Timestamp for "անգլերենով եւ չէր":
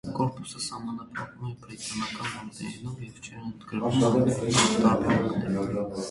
2.39-3.43